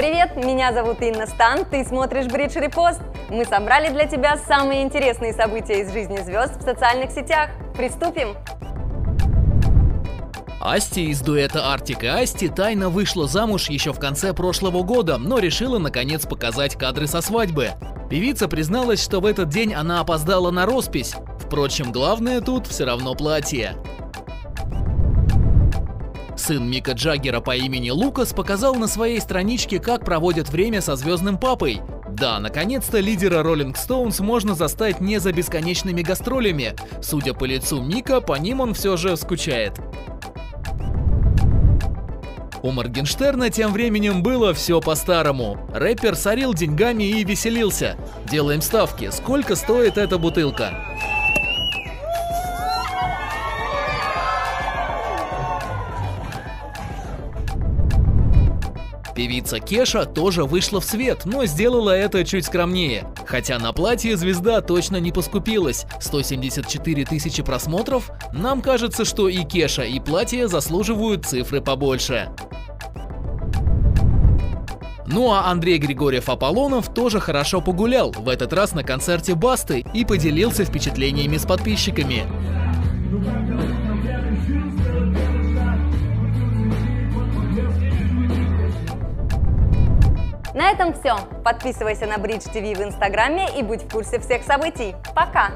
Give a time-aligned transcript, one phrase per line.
[0.00, 3.02] Привет, меня зовут Инна Стан, ты смотришь Бридж Репост.
[3.28, 7.50] Мы собрали для тебя самые интересные события из жизни звезд в социальных сетях.
[7.76, 8.34] Приступим!
[10.58, 15.38] Асти из дуэта Артик и Асти тайно вышла замуж еще в конце прошлого года, но
[15.38, 17.72] решила наконец показать кадры со свадьбы.
[18.08, 21.14] Певица призналась, что в этот день она опоздала на роспись.
[21.38, 23.76] Впрочем, главное тут все равно платье.
[26.50, 31.38] Сын Мика Джаггера по имени Лукас показал на своей страничке, как проводят время со звездным
[31.38, 31.80] папой.
[32.10, 36.74] Да, наконец-то лидера Rolling Stones можно застать не за бесконечными гастролями.
[37.00, 39.74] Судя по лицу Мика, по ним он все же скучает.
[42.64, 45.56] У Моргенштерна тем временем было все по-старому.
[45.72, 47.96] Рэпер сорил деньгами и веселился.
[48.28, 50.72] Делаем ставки, сколько стоит эта бутылка?
[59.20, 63.06] Певица Кеша тоже вышла в свет, но сделала это чуть скромнее.
[63.26, 65.84] Хотя на платье звезда точно не поскупилась.
[66.00, 68.12] 174 тысячи просмотров?
[68.32, 72.30] Нам кажется, что и Кеша, и платье заслуживают цифры побольше.
[75.06, 80.06] Ну а Андрей Григорьев Аполлонов тоже хорошо погулял, в этот раз на концерте Басты, и
[80.06, 82.24] поделился впечатлениями с подписчиками.
[90.60, 91.16] На этом все.
[91.42, 94.94] Подписывайся на Бридж ТВ в Инстаграме и будь в курсе всех событий.
[95.14, 95.52] Пока!